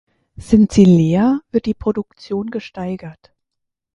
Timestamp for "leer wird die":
0.83-1.75